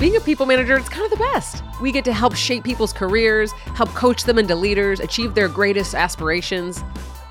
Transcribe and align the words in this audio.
being 0.00 0.16
a 0.16 0.20
people 0.20 0.46
manager 0.46 0.78
is 0.78 0.88
kind 0.88 1.04
of 1.04 1.10
the 1.10 1.22
best. 1.22 1.62
We 1.82 1.92
get 1.92 2.06
to 2.06 2.12
help 2.14 2.34
shape 2.34 2.64
people's 2.64 2.90
careers, 2.90 3.52
help 3.74 3.90
coach 3.90 4.24
them 4.24 4.38
into 4.38 4.54
leaders, 4.56 4.98
achieve 4.98 5.34
their 5.34 5.46
greatest 5.46 5.94
aspirations. 5.94 6.82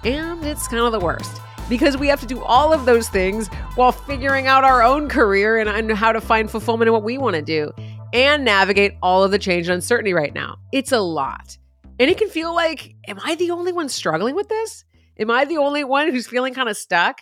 And 0.04 0.46
it's 0.46 0.68
kind 0.68 0.86
of 0.86 0.92
the 0.92 1.00
worst 1.00 1.42
because 1.68 1.98
we 1.98 2.08
have 2.10 2.20
to 2.22 2.28
do 2.28 2.44
all 2.44 2.72
of 2.72 2.86
those 2.86 3.10
things 3.10 3.48
while 3.74 3.92
figuring 3.92 4.46
out 4.46 4.64
our 4.64 4.84
own 4.84 5.10
career 5.10 5.58
and, 5.58 5.68
and 5.68 5.92
how 5.92 6.12
to 6.12 6.22
find 6.22 6.50
fulfillment 6.50 6.88
in 6.88 6.94
what 6.94 7.02
we 7.02 7.18
want 7.18 7.36
to 7.36 7.42
do 7.42 7.72
and 8.14 8.46
navigate 8.46 8.94
all 9.02 9.24
of 9.24 9.32
the 9.32 9.40
change 9.40 9.68
and 9.68 9.74
uncertainty 9.74 10.14
right 10.14 10.36
now. 10.36 10.60
It's 10.72 10.92
a 10.92 11.00
lot. 11.00 11.58
And 11.98 12.08
it 12.08 12.20
can 12.20 12.30
feel 12.30 12.54
like, 12.54 12.94
am 13.08 13.20
I 13.24 13.34
the 13.34 13.50
only 13.50 13.72
one 13.72 13.90
struggling 13.90 14.36
with 14.36 14.48
this? 14.48 14.86
Am 15.18 15.32
I 15.32 15.44
the 15.44 15.58
only 15.58 15.84
one 15.84 16.12
who's 16.12 16.28
feeling 16.28 16.54
kind 16.54 16.70
of 16.70 16.78
stuck? 16.78 17.22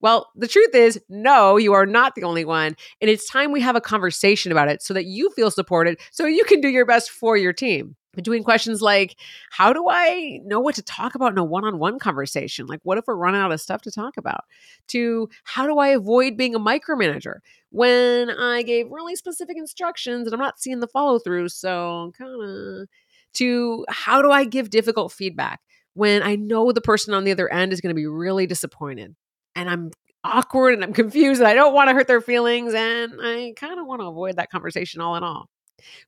Well, 0.00 0.30
the 0.34 0.48
truth 0.48 0.74
is, 0.74 0.98
no, 1.08 1.56
you 1.56 1.74
are 1.74 1.86
not 1.86 2.14
the 2.14 2.22
only 2.22 2.44
one. 2.44 2.74
And 3.00 3.10
it's 3.10 3.28
time 3.28 3.52
we 3.52 3.60
have 3.60 3.76
a 3.76 3.80
conversation 3.80 4.50
about 4.50 4.68
it 4.68 4.82
so 4.82 4.94
that 4.94 5.04
you 5.04 5.30
feel 5.30 5.50
supported 5.50 6.00
so 6.10 6.24
you 6.26 6.44
can 6.44 6.60
do 6.60 6.68
your 6.68 6.86
best 6.86 7.10
for 7.10 7.36
your 7.36 7.52
team. 7.52 7.96
Between 8.16 8.42
questions 8.42 8.82
like, 8.82 9.14
how 9.50 9.72
do 9.72 9.86
I 9.88 10.40
know 10.44 10.58
what 10.58 10.74
to 10.74 10.82
talk 10.82 11.14
about 11.14 11.30
in 11.30 11.38
a 11.38 11.44
one 11.44 11.64
on 11.64 11.78
one 11.78 12.00
conversation? 12.00 12.66
Like, 12.66 12.80
what 12.82 12.98
if 12.98 13.04
we're 13.06 13.14
running 13.14 13.40
out 13.40 13.52
of 13.52 13.60
stuff 13.60 13.82
to 13.82 13.90
talk 13.92 14.16
about? 14.16 14.40
To 14.88 15.28
how 15.44 15.64
do 15.66 15.78
I 15.78 15.88
avoid 15.88 16.36
being 16.36 16.56
a 16.56 16.58
micromanager 16.58 17.36
when 17.70 18.28
I 18.30 18.62
gave 18.62 18.90
really 18.90 19.14
specific 19.14 19.56
instructions 19.56 20.26
and 20.26 20.34
I'm 20.34 20.40
not 20.40 20.58
seeing 20.58 20.80
the 20.80 20.88
follow 20.88 21.20
through? 21.20 21.50
So, 21.50 22.12
kind 22.18 22.42
of, 22.42 22.88
to 23.34 23.86
how 23.88 24.22
do 24.22 24.32
I 24.32 24.44
give 24.44 24.70
difficult 24.70 25.12
feedback 25.12 25.60
when 25.94 26.22
I 26.24 26.34
know 26.34 26.72
the 26.72 26.80
person 26.80 27.14
on 27.14 27.22
the 27.22 27.30
other 27.30 27.52
end 27.52 27.72
is 27.72 27.80
going 27.80 27.94
to 27.94 28.00
be 28.00 28.08
really 28.08 28.46
disappointed? 28.48 29.14
And 29.54 29.68
I'm 29.68 29.90
awkward 30.24 30.74
and 30.74 30.84
I'm 30.84 30.92
confused 30.92 31.40
and 31.40 31.48
I 31.48 31.54
don't 31.54 31.74
want 31.74 31.88
to 31.88 31.94
hurt 31.94 32.06
their 32.06 32.20
feelings 32.20 32.74
and 32.74 33.14
I 33.22 33.52
kind 33.56 33.80
of 33.80 33.86
want 33.86 34.00
to 34.02 34.06
avoid 34.06 34.36
that 34.36 34.50
conversation 34.50 35.00
all 35.00 35.16
in 35.16 35.24
all. 35.24 35.48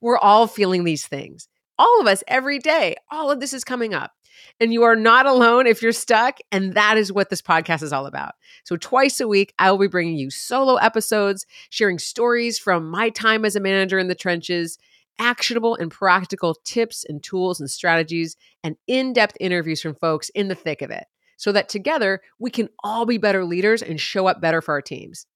We're 0.00 0.19
all 0.19 0.47
feeling 0.47 0.84
these 0.84 1.06
things. 1.06 1.48
All 1.78 2.00
of 2.00 2.06
us 2.06 2.22
every 2.28 2.58
day. 2.58 2.97
All 3.11 3.31
of 3.31 3.41
this 3.41 3.53
is 3.53 3.64
coming 3.64 3.94
up. 3.94 4.12
And 4.61 4.72
you 4.72 4.83
are 4.83 4.97
not 4.97 5.27
alone 5.27 5.66
if 5.66 5.83
you're 5.83 5.92
stuck. 5.92 6.39
And 6.50 6.75
that 6.75 6.97
is 6.97 7.12
what 7.12 7.31
this 7.31 7.42
podcast 7.42 7.83
is 7.83 7.92
all 7.92 8.06
about. 8.06 8.33
So, 8.64 8.77
twice 8.77 9.20
a 9.20 9.28
week, 9.28 9.53
I 9.59 9.70
will 9.70 9.78
be 9.78 9.88
bringing 9.88 10.16
you 10.16 10.31
solo 10.31 10.77
episodes, 10.77 11.47
sharing 11.70 11.98
stories 11.98 12.59
from 12.59 12.91
my 12.91 13.11
time 13.11 13.44
as 13.44 13.56
a 13.56 13.61
manager 13.61 13.98
in 13.98 14.09
the 14.09 14.14
trenches, 14.14 14.78
actionable 15.19 15.75
and 15.75 15.91
practical 15.91 16.55
tips 16.64 17.05
and 17.09 17.22
tools 17.22 17.61
and 17.61 17.70
strategies, 17.70 18.36
and 18.64 18.77
in 18.86 19.12
depth 19.12 19.36
interviews 19.38 19.81
from 19.81 19.94
folks 19.94 20.28
in 20.31 20.48
the 20.48 20.55
thick 20.55 20.83
of 20.83 20.91
it 20.91 21.05
so 21.42 21.50
that 21.50 21.68
together 21.68 22.20
we 22.38 22.52
can 22.52 22.68
all 22.84 23.04
be 23.04 23.18
better 23.18 23.44
leaders 23.44 23.82
and 23.82 24.00
show 24.00 24.28
up 24.28 24.40
better 24.40 24.62
for 24.62 24.74
our 24.74 24.80
teams. 24.80 25.26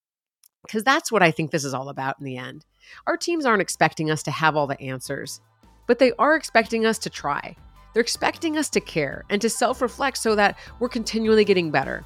Because 0.64 0.84
that's 0.84 1.10
what 1.10 1.20
I 1.20 1.32
think 1.32 1.50
this 1.50 1.64
is 1.64 1.74
all 1.74 1.88
about 1.88 2.14
in 2.20 2.24
the 2.24 2.36
end. 2.36 2.64
Our 3.08 3.16
teams 3.16 3.44
aren't 3.44 3.60
expecting 3.60 4.08
us 4.08 4.22
to 4.22 4.30
have 4.30 4.54
all 4.54 4.68
the 4.68 4.80
answers, 4.80 5.40
but 5.88 5.98
they 5.98 6.12
are 6.12 6.36
expecting 6.36 6.86
us 6.86 6.98
to 6.98 7.10
try. 7.10 7.56
They're 7.92 8.02
expecting 8.02 8.56
us 8.56 8.68
to 8.70 8.80
care 8.80 9.24
and 9.30 9.42
to 9.42 9.50
self 9.50 9.82
reflect 9.82 10.18
so 10.18 10.36
that 10.36 10.56
we're 10.78 10.88
continually 10.88 11.44
getting 11.44 11.72
better. 11.72 12.04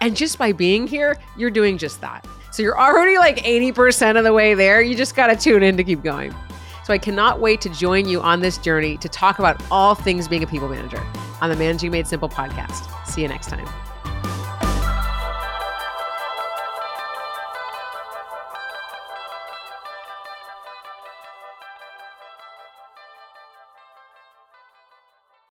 And 0.00 0.16
just 0.16 0.36
by 0.36 0.50
being 0.50 0.88
here, 0.88 1.16
you're 1.36 1.48
doing 1.48 1.78
just 1.78 2.00
that. 2.00 2.26
So 2.50 2.64
you're 2.64 2.80
already 2.80 3.18
like 3.18 3.36
80% 3.38 4.18
of 4.18 4.24
the 4.24 4.32
way 4.32 4.54
there. 4.54 4.82
You 4.82 4.96
just 4.96 5.14
got 5.14 5.28
to 5.28 5.36
tune 5.36 5.62
in 5.62 5.76
to 5.76 5.84
keep 5.84 6.02
going. 6.02 6.34
So 6.82 6.92
I 6.92 6.98
cannot 6.98 7.38
wait 7.38 7.60
to 7.60 7.68
join 7.68 8.08
you 8.08 8.20
on 8.20 8.40
this 8.40 8.58
journey 8.58 8.96
to 8.96 9.08
talk 9.08 9.38
about 9.38 9.62
all 9.70 9.94
things 9.94 10.26
being 10.26 10.42
a 10.42 10.46
people 10.48 10.68
manager 10.68 11.04
on 11.40 11.50
the 11.50 11.56
Managing 11.56 11.90
Made 11.90 12.06
Simple 12.06 12.28
podcast. 12.28 12.88
See 13.06 13.22
you 13.22 13.28
next 13.28 13.48
time. 13.48 13.66